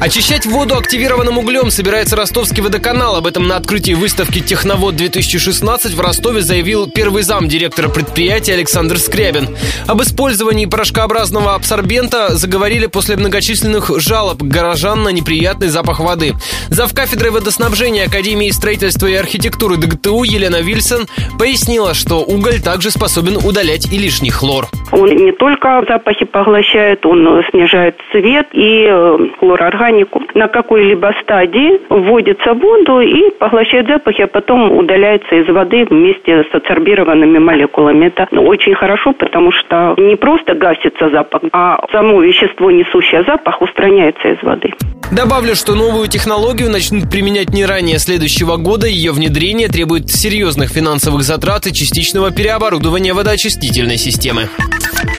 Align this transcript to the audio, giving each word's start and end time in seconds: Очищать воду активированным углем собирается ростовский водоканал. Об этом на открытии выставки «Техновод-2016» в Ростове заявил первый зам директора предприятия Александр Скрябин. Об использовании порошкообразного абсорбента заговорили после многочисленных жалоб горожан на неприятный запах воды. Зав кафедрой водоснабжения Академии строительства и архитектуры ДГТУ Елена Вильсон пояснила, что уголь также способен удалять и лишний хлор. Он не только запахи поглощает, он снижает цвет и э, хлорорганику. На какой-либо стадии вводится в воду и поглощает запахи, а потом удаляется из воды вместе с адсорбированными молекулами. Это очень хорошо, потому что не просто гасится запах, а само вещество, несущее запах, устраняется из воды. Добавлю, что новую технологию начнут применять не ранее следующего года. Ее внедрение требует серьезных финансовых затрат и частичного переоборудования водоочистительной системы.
Очищать 0.00 0.46
воду 0.46 0.78
активированным 0.78 1.36
углем 1.36 1.70
собирается 1.70 2.16
ростовский 2.16 2.62
водоканал. 2.62 3.16
Об 3.16 3.26
этом 3.26 3.46
на 3.46 3.56
открытии 3.56 3.92
выставки 3.92 4.38
«Техновод-2016» 4.38 5.94
в 5.94 6.00
Ростове 6.00 6.40
заявил 6.40 6.90
первый 6.90 7.22
зам 7.22 7.48
директора 7.48 7.90
предприятия 7.90 8.54
Александр 8.54 8.98
Скрябин. 8.98 9.54
Об 9.86 10.00
использовании 10.00 10.64
порошкообразного 10.64 11.54
абсорбента 11.54 12.34
заговорили 12.34 12.86
после 12.86 13.16
многочисленных 13.16 13.90
жалоб 14.00 14.42
горожан 14.42 15.02
на 15.02 15.10
неприятный 15.10 15.68
запах 15.68 16.00
воды. 16.00 16.34
Зав 16.70 16.94
кафедрой 16.94 17.30
водоснабжения 17.30 18.06
Академии 18.06 18.50
строительства 18.52 19.06
и 19.06 19.12
архитектуры 19.12 19.76
ДГТУ 19.76 20.22
Елена 20.22 20.62
Вильсон 20.62 21.08
пояснила, 21.38 21.92
что 21.92 22.24
уголь 22.24 22.62
также 22.62 22.90
способен 22.90 23.36
удалять 23.36 23.84
и 23.92 23.98
лишний 23.98 24.30
хлор. 24.30 24.70
Он 24.92 25.08
не 25.08 25.32
только 25.32 25.84
запахи 25.88 26.24
поглощает, 26.24 27.06
он 27.06 27.42
снижает 27.50 27.96
цвет 28.10 28.48
и 28.52 28.86
э, 28.88 29.18
хлорорганику. 29.38 30.22
На 30.34 30.48
какой-либо 30.48 31.14
стадии 31.22 31.80
вводится 31.88 32.54
в 32.54 32.58
воду 32.58 33.00
и 33.00 33.30
поглощает 33.38 33.86
запахи, 33.86 34.22
а 34.22 34.26
потом 34.26 34.72
удаляется 34.76 35.36
из 35.36 35.48
воды 35.48 35.84
вместе 35.84 36.44
с 36.44 36.54
адсорбированными 36.54 37.38
молекулами. 37.38 38.06
Это 38.06 38.28
очень 38.40 38.74
хорошо, 38.74 39.12
потому 39.12 39.52
что 39.52 39.94
не 39.96 40.16
просто 40.16 40.54
гасится 40.54 41.08
запах, 41.10 41.42
а 41.52 41.80
само 41.92 42.20
вещество, 42.20 42.70
несущее 42.70 43.22
запах, 43.24 43.62
устраняется 43.62 44.28
из 44.28 44.42
воды. 44.42 44.72
Добавлю, 45.10 45.56
что 45.56 45.74
новую 45.74 46.06
технологию 46.06 46.70
начнут 46.70 47.10
применять 47.10 47.50
не 47.50 47.66
ранее 47.66 47.98
следующего 47.98 48.56
года. 48.56 48.86
Ее 48.86 49.10
внедрение 49.10 49.68
требует 49.68 50.08
серьезных 50.08 50.70
финансовых 50.70 51.22
затрат 51.22 51.66
и 51.66 51.72
частичного 51.72 52.30
переоборудования 52.30 53.12
водоочистительной 53.12 53.96
системы. 53.96 54.48